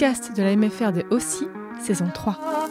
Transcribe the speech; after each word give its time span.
podcast 0.00 0.34
de 0.34 0.42
la 0.42 0.56
MFR 0.56 0.92
de 0.92 1.04
Aussi, 1.10 1.46
saison 1.78 2.08
3. 2.14 2.69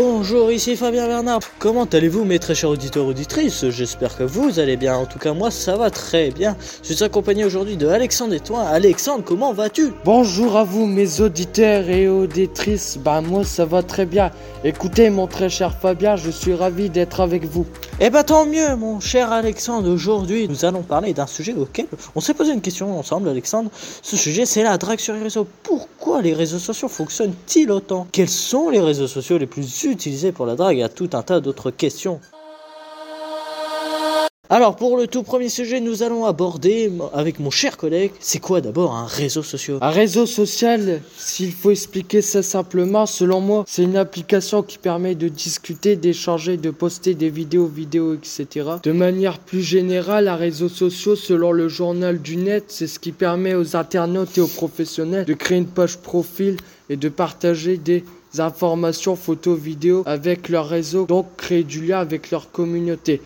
Bonjour, 0.00 0.52
ici 0.52 0.76
Fabien 0.76 1.08
Bernard. 1.08 1.40
Comment 1.58 1.82
allez-vous 1.82 2.24
mes 2.24 2.38
très 2.38 2.54
chers 2.54 2.70
auditeurs 2.70 3.04
auditrices? 3.04 3.68
J'espère 3.70 4.16
que 4.16 4.22
vous 4.22 4.60
allez 4.60 4.76
bien. 4.76 4.94
En 4.94 5.06
tout 5.06 5.18
cas, 5.18 5.32
moi 5.32 5.50
ça 5.50 5.74
va 5.74 5.90
très 5.90 6.30
bien. 6.30 6.56
Je 6.84 6.92
suis 6.92 7.02
accompagné 7.02 7.44
aujourd'hui 7.44 7.76
de 7.76 7.88
Alexandre 7.88 8.32
et 8.32 8.38
toi. 8.38 8.60
Alexandre, 8.60 9.24
comment 9.24 9.52
vas-tu? 9.52 9.92
Bonjour 10.04 10.56
à 10.56 10.62
vous 10.62 10.86
mes 10.86 11.20
auditeurs 11.20 11.88
et 11.88 12.06
auditrices. 12.06 12.96
Bah 12.96 13.20
moi 13.20 13.42
ça 13.42 13.64
va 13.64 13.82
très 13.82 14.06
bien. 14.06 14.30
Écoutez 14.62 15.10
mon 15.10 15.26
très 15.26 15.48
cher 15.48 15.74
Fabien, 15.76 16.14
je 16.14 16.30
suis 16.30 16.54
ravi 16.54 16.90
d'être 16.90 17.18
avec 17.18 17.44
vous. 17.44 17.66
Eh 17.98 18.10
bah 18.10 18.22
tant 18.22 18.46
mieux, 18.46 18.76
mon 18.76 19.00
cher 19.00 19.32
Alexandre. 19.32 19.90
Aujourd'hui, 19.90 20.46
nous 20.48 20.64
allons 20.64 20.82
parler 20.82 21.12
d'un 21.12 21.26
sujet 21.26 21.54
auquel 21.54 21.86
on 22.14 22.20
s'est 22.20 22.34
posé 22.34 22.52
une 22.52 22.60
question 22.60 22.96
ensemble, 22.96 23.28
Alexandre. 23.28 23.68
Ce 24.02 24.16
sujet, 24.16 24.46
c'est 24.46 24.62
la 24.62 24.78
drague 24.78 25.00
sur 25.00 25.14
les 25.14 25.22
réseaux. 25.22 25.48
Pourquoi 25.64 26.22
les 26.22 26.34
réseaux 26.34 26.60
sociaux 26.60 26.86
fonctionnent-ils 26.86 27.72
autant? 27.72 28.06
Quels 28.12 28.28
sont 28.28 28.68
les 28.68 28.78
réseaux 28.78 29.08
sociaux 29.08 29.38
les 29.38 29.46
plus 29.46 29.87
utilisés 29.90 30.32
pour 30.32 30.46
la 30.46 30.56
drague 30.56 30.82
à 30.82 30.88
tout 30.88 31.10
un 31.12 31.22
tas 31.22 31.40
d'autres 31.40 31.70
questions. 31.70 32.20
Alors 34.50 34.76
pour 34.76 34.96
le 34.96 35.06
tout 35.06 35.24
premier 35.24 35.50
sujet, 35.50 35.78
nous 35.78 36.02
allons 36.02 36.24
aborder 36.24 36.90
avec 37.12 37.38
mon 37.38 37.50
cher 37.50 37.76
collègue, 37.76 38.12
c'est 38.18 38.38
quoi 38.38 38.62
d'abord 38.62 38.94
un 38.94 39.04
réseau 39.04 39.42
social? 39.42 39.76
Un 39.82 39.90
réseau 39.90 40.24
social, 40.24 41.02
s'il 41.18 41.52
faut 41.52 41.70
expliquer 41.70 42.22
ça 42.22 42.42
simplement, 42.42 43.04
selon 43.04 43.42
moi, 43.42 43.64
c'est 43.66 43.82
une 43.82 43.98
application 43.98 44.62
qui 44.62 44.78
permet 44.78 45.14
de 45.14 45.28
discuter, 45.28 45.96
d'échanger, 45.96 46.56
de 46.56 46.70
poster 46.70 47.12
des 47.12 47.28
vidéos, 47.28 47.66
vidéos, 47.66 48.14
etc. 48.14 48.46
De 48.82 48.92
manière 48.92 49.38
plus 49.38 49.60
générale, 49.60 50.28
un 50.28 50.36
réseau 50.36 50.70
social, 50.70 51.18
selon 51.18 51.52
le 51.52 51.68
journal 51.68 52.18
du 52.18 52.38
net, 52.38 52.64
c'est 52.68 52.86
ce 52.86 52.98
qui 52.98 53.12
permet 53.12 53.54
aux 53.54 53.76
internautes 53.76 54.38
et 54.38 54.40
aux 54.40 54.46
professionnels 54.46 55.26
de 55.26 55.34
créer 55.34 55.58
une 55.58 55.66
page 55.66 55.98
profil 55.98 56.56
et 56.88 56.96
de 56.96 57.10
partager 57.10 57.76
des 57.76 58.02
informations, 58.38 59.16
photos, 59.16 59.58
vidéos 59.58 60.02
avec 60.06 60.48
leur 60.48 60.68
réseau, 60.68 61.06
donc 61.06 61.26
créer 61.36 61.64
du 61.64 61.84
lien 61.86 62.00
avec 62.00 62.30
leur 62.30 62.50
communauté. 62.50 63.20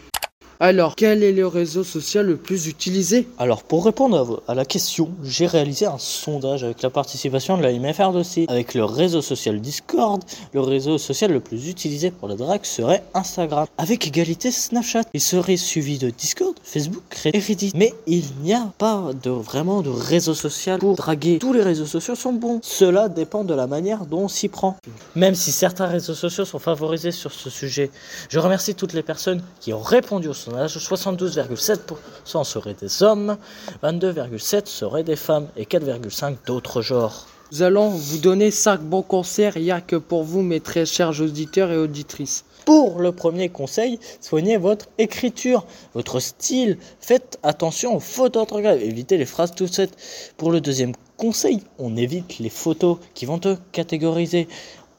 Alors, 0.65 0.95
quel 0.95 1.25
est 1.25 1.33
le 1.33 1.49
réseau 1.49 1.83
social 1.83 2.25
le 2.25 2.37
plus 2.37 2.69
utilisé 2.69 3.27
Alors, 3.37 3.65
pour 3.65 3.85
répondre 3.85 4.45
à 4.47 4.55
la 4.55 4.65
question, 4.65 5.11
j'ai 5.25 5.47
réalisé 5.47 5.87
un 5.87 5.99
sondage 5.99 6.63
avec 6.63 6.83
la 6.83 6.91
participation 6.91 7.59
de 7.59 7.65
la 7.65 7.73
MFR 7.73 8.15
aussi. 8.15 8.47
Avec 8.47 8.75
le 8.75 8.85
réseau 8.85 9.23
social 9.23 9.61
Discord, 9.61 10.23
le 10.55 10.61
réseau 10.61 10.99
social 10.99 11.33
le 11.33 11.41
plus 11.41 11.69
utilisé 11.69 12.13
pour 12.13 12.29
la 12.29 12.37
drague 12.37 12.65
serait 12.65 13.03
Instagram. 13.13 13.67
Avec 13.77 14.07
égalité 14.07 14.53
Snapchat. 14.53 15.03
Il 15.13 15.21
serait 15.21 15.57
suivi 15.57 15.99
de 15.99 16.11
Discord, 16.11 16.55
Facebook 16.63 17.03
et 17.25 17.41
Reddit. 17.41 17.73
Mais 17.75 17.93
il 18.07 18.27
n'y 18.45 18.55
a 18.55 18.71
pas 18.79 19.11
de 19.21 19.31
vraiment 19.31 19.83
de 19.83 19.91
réseau 19.91 20.35
social 20.35 20.79
pour 20.79 20.95
draguer. 20.95 21.41
Tous 21.41 21.53
les 21.53 21.63
réseaux 21.63 21.87
sociaux 21.87 22.15
sont 22.15 22.35
bons. 22.35 22.61
Cela 22.63 23.09
dépend 23.09 23.43
de 23.43 23.55
la 23.55 23.67
manière 23.67 24.07
dont 24.07 24.21
on 24.21 24.29
s'y 24.29 24.47
prend. 24.47 24.77
Même 25.17 25.35
si 25.35 25.51
certains 25.51 25.89
réseaux 25.89 26.15
sociaux 26.15 26.45
sont 26.45 26.61
favorisés 26.61 27.11
sur 27.11 27.33
ce 27.33 27.51
sujet. 27.51 27.91
Je 28.29 28.39
remercie 28.39 28.77
toutes 28.77 28.93
les 28.93 29.03
personnes 29.03 29.43
qui 29.59 29.73
ont 29.73 29.83
répondu 29.83 30.29
au 30.29 30.33
sondage 30.33 30.52
72,7% 30.53 32.45
seraient 32.45 32.75
des 32.75 33.03
hommes, 33.03 33.37
22,7% 33.83 34.67
seraient 34.67 35.05
des 35.05 35.17
femmes 35.17 35.49
et 35.57 35.65
4,5% 35.65 36.37
d'autres 36.47 36.83
genres. 36.83 37.27
Nous 37.53 37.63
allons 37.63 37.91
vous 37.91 38.19
donner 38.19 38.51
5 38.51 38.81
bons 38.81 39.03
conseils 39.03 39.51
rien 39.51 39.83
que 39.83 39.97
pour 39.97 40.25
vous, 40.25 40.41
mes 40.41 40.61
très 40.61 40.87
chers 40.87 41.21
auditeurs 41.21 41.71
et 41.71 41.77
auditrices. 41.77 42.47
Pour 42.65 43.01
le 43.01 43.13
premier 43.13 43.51
conseil, 43.51 43.99
soignez 44.21 44.57
votre 44.57 44.87
écriture, 44.97 45.67
votre 45.95 46.21
style. 46.21 46.79
Faites 47.01 47.39
attention 47.43 47.97
aux 47.97 48.01
fautes 48.01 48.35
d'orthographe. 48.35 48.81
Évitez 48.81 49.19
les 49.19 49.27
phrases 49.27 49.55
toutes 49.55 49.75
faites. 49.75 49.97
Pour 50.39 50.51
le 50.51 50.63
deuxième 50.63 50.93
conseil, 51.19 51.61
on 51.79 51.97
évite 51.97 52.39
les 52.39 52.49
photos 52.49 52.99
qui 53.15 53.27
vont 53.27 53.39
te 53.39 53.57
catégoriser 53.73 54.49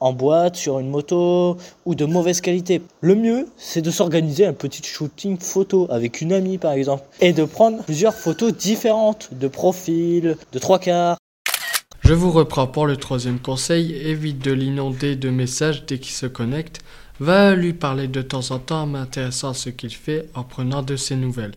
en 0.04 0.12
boîte, 0.12 0.56
sur 0.56 0.78
une 0.78 0.90
moto 0.90 1.56
ou 1.86 1.94
de 1.94 2.04
mauvaise 2.04 2.42
qualité. 2.42 2.82
Le 3.00 3.14
mieux, 3.14 3.46
c'est 3.56 3.80
de 3.80 3.90
s'organiser 3.90 4.44
un 4.44 4.52
petit 4.52 4.82
shooting 4.82 5.38
photo 5.38 5.86
avec 5.90 6.20
une 6.20 6.32
amie 6.32 6.58
par 6.58 6.72
exemple 6.72 7.04
et 7.22 7.32
de 7.32 7.44
prendre 7.44 7.82
plusieurs 7.82 8.12
photos 8.12 8.52
différentes 8.54 9.30
de 9.32 9.48
profil, 9.48 10.36
de 10.52 10.58
trois 10.58 10.78
quarts. 10.78 11.16
Je 12.00 12.12
vous 12.12 12.30
reprends 12.30 12.66
pour 12.66 12.86
le 12.86 12.98
troisième 12.98 13.38
conseil, 13.38 13.94
évite 13.94 14.44
de 14.44 14.52
l'inonder 14.52 15.16
de 15.16 15.30
messages 15.30 15.86
dès 15.86 15.98
qu'il 15.98 16.12
se 16.12 16.26
connecte, 16.26 16.80
va 17.18 17.54
lui 17.54 17.72
parler 17.72 18.06
de 18.06 18.20
temps 18.20 18.50
en 18.50 18.58
temps 18.58 18.82
en 18.82 18.86
m'intéressant 18.86 19.50
à 19.50 19.54
ce 19.54 19.70
qu'il 19.70 19.94
fait 19.94 20.28
en 20.34 20.42
prenant 20.42 20.82
de 20.82 20.96
ses 20.96 21.16
nouvelles. 21.16 21.54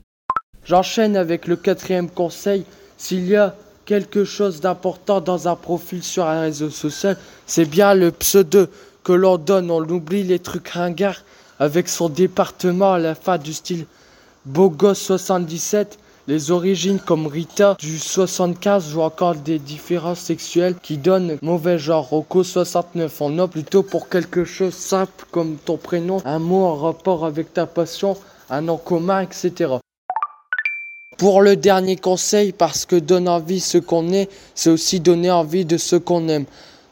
J'enchaîne 0.64 1.18
avec 1.18 1.48
le 1.48 1.58
quatrième 1.58 2.10
conseil, 2.10 2.64
s'il 2.98 3.28
y 3.28 3.36
a 3.36 3.58
quelque 3.88 4.26
chose 4.26 4.60
d'important 4.60 5.22
dans 5.22 5.48
un 5.48 5.56
profil 5.56 6.04
sur 6.04 6.26
un 6.26 6.42
réseau 6.42 6.70
social, 6.70 7.18
c'est 7.48 7.66
bien 7.66 7.96
le 7.96 8.12
pseudo 8.12 8.68
que 9.04 9.14
l'on 9.14 9.38
donne. 9.38 9.72
On 9.72 9.82
oublie 9.82 10.24
les 10.24 10.40
trucs 10.40 10.68
ringards 10.68 11.24
avec 11.58 11.88
son 11.88 12.10
département 12.10 12.94
à 12.94 13.00
la 13.00 13.16
fin 13.16 13.38
du 13.38 13.54
style 13.54 13.86
Bogos 14.46 14.94
77, 14.94 15.98
les 16.28 16.52
origines 16.52 17.00
comme 17.00 17.28
Rita 17.28 17.78
du 17.80 17.98
75 17.98 18.94
ou 18.96 19.02
encore 19.02 19.36
des 19.36 19.58
différences 19.58 20.20
sexuelles 20.20 20.76
qui 20.84 20.98
donnent 20.98 21.38
mauvais 21.42 21.80
genre. 21.80 22.10
Rocco 22.10 22.44
69, 22.44 23.22
on 23.22 23.40
opte 23.40 23.54
plutôt 23.54 23.84
pour 23.84 24.10
quelque 24.10 24.44
chose 24.44 24.74
simple 24.74 25.26
comme 25.32 25.56
ton 25.56 25.78
prénom, 25.78 26.22
un 26.26 26.40
mot 26.40 26.66
en 26.66 26.76
rapport 26.76 27.26
avec 27.26 27.54
ta 27.54 27.66
passion, 27.66 28.18
un 28.50 28.62
nom 28.62 28.78
commun, 28.78 29.22
etc. 29.22 29.78
Pour 31.18 31.42
le 31.42 31.56
dernier 31.56 31.96
conseil, 31.96 32.52
parce 32.52 32.86
que 32.86 32.96
donner 32.96 33.30
envie 33.30 33.60
ce 33.60 33.80
qu'on 33.80 34.14
est, 34.14 34.30
c'est 34.54 34.70
aussi 34.70 35.00
donner 35.00 35.32
envie 35.32 35.66
de 35.66 35.78
ce 35.78 35.96
qu'on 35.96 36.28
aime. 36.28 36.46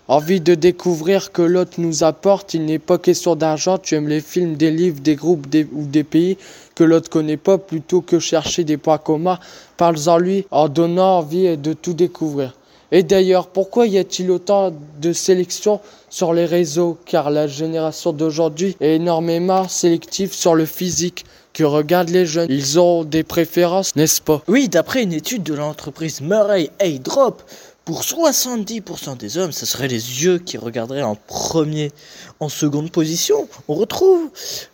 Envie 0.07 0.41
de 0.41 0.55
découvrir 0.55 1.31
que 1.31 1.43
l'autre 1.43 1.73
nous 1.77 2.03
apporte, 2.03 2.55
il 2.55 2.65
n'est 2.65 2.79
pas 2.79 2.97
question 2.97 3.35
d'argent, 3.35 3.77
tu 3.77 3.93
aimes 3.93 4.07
les 4.07 4.21
films, 4.21 4.55
des 4.55 4.71
livres, 4.71 4.99
des 4.99 5.13
groupes 5.15 5.45
ou 5.73 5.85
des 5.85 6.03
pays 6.03 6.37
que 6.73 6.83
l'autre 6.83 7.11
connaît 7.11 7.37
pas, 7.37 7.59
plutôt 7.59 8.01
que 8.01 8.17
chercher 8.17 8.63
des 8.63 8.77
points 8.77 8.97
communs, 8.97 9.39
parle-en 9.77 10.17
lui 10.17 10.47
en 10.49 10.69
donnant 10.69 11.19
envie 11.19 11.55
de 11.55 11.73
tout 11.73 11.93
découvrir. 11.93 12.55
Et 12.91 13.03
d'ailleurs, 13.03 13.45
pourquoi 13.45 13.85
y 13.85 13.99
a-t-il 13.99 14.31
autant 14.31 14.73
de 15.01 15.13
sélections 15.13 15.81
sur 16.09 16.33
les 16.33 16.45
réseaux? 16.45 16.97
Car 17.05 17.29
la 17.29 17.45
génération 17.45 18.11
d'aujourd'hui 18.11 18.75
est 18.79 18.95
énormément 18.95 19.67
sélective 19.67 20.33
sur 20.33 20.55
le 20.55 20.65
physique 20.65 21.25
que 21.55 21.63
regardent 21.63 22.09
les 22.09 22.25
jeunes. 22.25 22.47
Ils 22.51 22.79
ont 22.79 23.03
des 23.03 23.23
préférences, 23.23 23.95
n'est-ce 23.95 24.21
pas? 24.21 24.43
Oui, 24.47 24.67
d'après 24.69 25.01
une 25.01 25.13
étude 25.13 25.41
de 25.41 25.53
l'entreprise 25.53 26.21
Murray 26.21 26.69
Drop, 26.99 27.41
pour 27.85 28.01
70% 28.01 29.15
des 29.15 29.37
hommes, 29.37 29.51
ce 29.51 29.67
serait 29.67 29.87
les 29.87 30.23
yeux 30.23 30.39
qui 30.39 30.57
regarderaient 30.57 31.03
en 31.03 31.15
premier. 31.15 31.91
En 32.39 32.49
seconde 32.49 32.91
position, 32.91 33.47
on 33.67 33.75
retrouve 33.75 34.29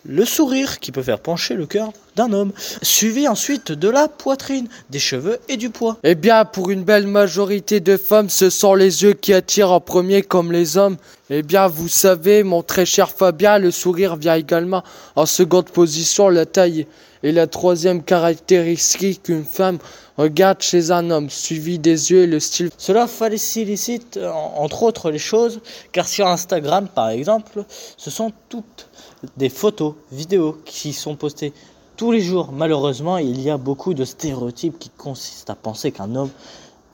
le 0.06 0.24
sourire 0.24 0.80
qui 0.80 0.92
peut 0.92 1.02
faire 1.02 1.20
pencher 1.20 1.54
le 1.54 1.66
cœur 1.66 1.92
d'un 2.16 2.32
homme, 2.32 2.52
suivi 2.80 3.28
ensuite 3.28 3.70
de 3.70 3.88
la 3.88 4.08
poitrine, 4.08 4.66
des 4.90 4.98
cheveux 4.98 5.38
et 5.48 5.58
du 5.58 5.68
poids. 5.68 5.98
Eh 6.04 6.14
bien, 6.14 6.46
pour 6.46 6.70
une 6.70 6.84
belle 6.84 7.06
majorité 7.06 7.80
de 7.80 7.98
femmes, 7.98 8.30
ce 8.30 8.48
sont 8.48 8.74
les 8.74 9.02
yeux 9.02 9.12
qui 9.12 9.34
attirent 9.34 9.72
en 9.72 9.80
premier 9.80 10.22
comme 10.22 10.50
les 10.50 10.78
hommes. 10.78 10.96
Eh 11.28 11.42
bien, 11.42 11.66
vous 11.66 11.88
savez, 11.88 12.42
mon 12.42 12.62
très 12.62 12.86
cher 12.86 13.10
Fabien, 13.10 13.58
le 13.58 13.70
sourire 13.70 14.16
vient 14.16 14.34
également 14.34 14.82
en 15.16 15.26
seconde 15.26 15.68
position, 15.70 16.28
la 16.30 16.46
taille 16.46 16.86
est 17.22 17.32
la 17.32 17.46
troisième 17.46 18.02
caractéristique 18.02 19.24
qu'une 19.24 19.44
femme 19.44 19.78
regarde 20.18 20.60
chez 20.60 20.90
un 20.90 21.10
homme, 21.10 21.30
suivi 21.30 21.78
des 21.78 22.10
yeux 22.10 22.22
et 22.22 22.26
le 22.26 22.40
style. 22.40 22.70
Cela 22.78 23.06
facilite 23.06 24.18
entre 24.54 24.82
autres 24.82 25.10
les 25.10 25.18
choses, 25.18 25.60
car 25.92 26.06
sur 26.06 26.26
Instagram 26.26 26.88
par 26.94 27.10
exemple, 27.10 27.64
ce 27.96 28.10
sont 28.10 28.32
toutes 28.48 28.88
des 29.36 29.48
photos, 29.48 29.94
vidéos 30.10 30.58
qui 30.64 30.92
sont 30.92 31.16
postées 31.16 31.52
tous 31.96 32.12
les 32.12 32.20
jours. 32.20 32.50
Malheureusement, 32.52 33.18
il 33.18 33.40
y 33.40 33.50
a 33.50 33.56
beaucoup 33.56 33.94
de 33.94 34.04
stéréotypes 34.04 34.78
qui 34.78 34.90
consistent 34.90 35.50
à 35.50 35.54
penser 35.54 35.92
qu'un 35.92 36.14
homme 36.14 36.30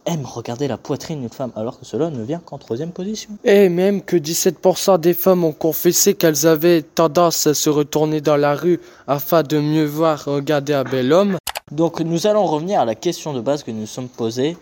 aime 0.09 0.25
regarder 0.25 0.67
la 0.67 0.77
poitrine 0.77 1.21
d'une 1.21 1.29
femme, 1.29 1.53
alors 1.55 1.79
que 1.79 1.85
cela 1.85 2.11
ne 2.11 2.23
vient 2.23 2.41
qu'en 2.45 2.59
troisième 2.59 2.91
position. 2.91 3.31
Et 3.45 3.69
même 3.69 4.03
que 4.03 4.17
17% 4.17 4.99
des 4.99 5.15
femmes 5.15 5.45
ont 5.45 5.53
confessé 5.53 6.15
qu'elles 6.15 6.47
avaient 6.47 6.83
tendance 6.83 7.47
à 7.47 7.55
se 7.55 7.71
retourner 7.71 8.21
dans 8.21 8.37
la 8.37 8.55
rue 8.55 8.81
afin 9.07 9.43
de 9.43 9.59
mieux 9.59 9.87
voir 9.87 10.25
regarder 10.25 10.73
un 10.73 10.85
bel 10.85 11.13
homme. 11.13 11.37
Donc 11.71 12.01
nous 12.01 12.27
allons 12.27 12.47
revenir 12.47 12.81
à 12.81 12.85
la 12.85 12.95
question 12.95 13.35
de 13.35 13.41
base 13.41 13.63
que 13.63 13.71
nous 13.71 13.81
nous 13.81 13.87
sommes 13.87 14.09
posée. 14.09 14.57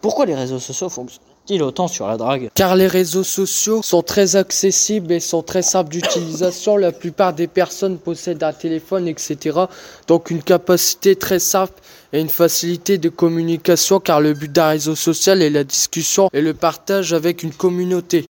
Pourquoi 0.00 0.26
les 0.26 0.34
réseaux 0.34 0.60
sociaux 0.60 0.88
fonctionnent-ils 0.88 1.31
autant 1.50 1.88
sur 1.88 2.06
la 2.06 2.16
drague. 2.16 2.50
Car 2.54 2.76
les 2.76 2.86
réseaux 2.86 3.24
sociaux 3.24 3.82
sont 3.82 4.02
très 4.02 4.36
accessibles 4.36 5.12
et 5.12 5.20
sont 5.20 5.42
très 5.42 5.62
simples 5.62 5.90
d'utilisation. 5.90 6.76
La 6.76 6.92
plupart 6.92 7.34
des 7.34 7.46
personnes 7.46 7.98
possèdent 7.98 8.42
un 8.42 8.52
téléphone, 8.52 9.08
etc. 9.08 9.60
Donc 10.06 10.30
une 10.30 10.42
capacité 10.42 11.16
très 11.16 11.38
simple 11.38 11.74
et 12.12 12.20
une 12.20 12.28
facilité 12.28 12.98
de 12.98 13.08
communication 13.08 14.00
car 14.00 14.20
le 14.20 14.34
but 14.34 14.50
d'un 14.52 14.68
réseau 14.68 14.94
social 14.94 15.42
est 15.42 15.50
la 15.50 15.64
discussion 15.64 16.28
et 16.32 16.40
le 16.40 16.54
partage 16.54 17.12
avec 17.12 17.42
une 17.42 17.52
communauté. 17.52 18.24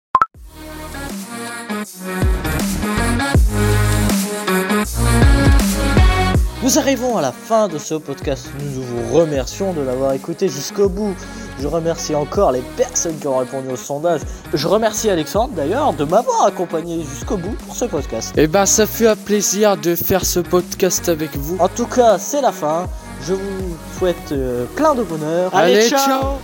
Nous 6.62 6.78
arrivons 6.78 7.16
à 7.16 7.22
la 7.22 7.32
fin 7.32 7.66
de 7.66 7.76
ce 7.76 7.94
podcast. 7.94 8.46
Nous 8.60 8.82
vous 8.82 9.12
remercions 9.12 9.72
de 9.72 9.80
l'avoir 9.80 10.12
écouté 10.12 10.48
jusqu'au 10.48 10.88
bout. 10.88 11.14
Je 11.60 11.66
remercie 11.66 12.14
encore 12.14 12.52
les 12.52 12.62
personnes 12.76 13.18
qui 13.18 13.26
ont 13.26 13.38
répondu 13.38 13.68
au 13.72 13.76
sondage. 13.76 14.20
Je 14.52 14.66
remercie 14.66 15.10
Alexandre 15.10 15.52
d'ailleurs 15.54 15.92
de 15.92 16.04
m'avoir 16.04 16.46
accompagné 16.46 17.04
jusqu'au 17.04 17.36
bout 17.36 17.56
pour 17.66 17.74
ce 17.74 17.84
podcast. 17.84 18.32
Eh 18.36 18.46
ben, 18.46 18.66
ça 18.66 18.86
fut 18.86 19.06
un 19.06 19.16
plaisir 19.16 19.76
de 19.76 19.94
faire 19.94 20.24
ce 20.24 20.40
podcast 20.40 21.08
avec 21.08 21.36
vous. 21.36 21.56
En 21.60 21.68
tout 21.68 21.86
cas, 21.86 22.18
c'est 22.18 22.40
la 22.40 22.52
fin. 22.52 22.86
Je 23.22 23.34
vous 23.34 23.76
souhaite 23.98 24.32
euh, 24.32 24.64
plein 24.74 24.94
de 24.94 25.02
bonheur. 25.02 25.54
Allez, 25.54 25.88
ciao 25.88 26.38